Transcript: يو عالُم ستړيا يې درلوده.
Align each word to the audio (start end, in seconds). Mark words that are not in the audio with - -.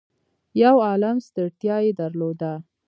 يو 0.61 0.75
عالُم 0.87 1.17
ستړيا 1.27 1.77
يې 1.85 1.91
درلوده. 2.01 2.53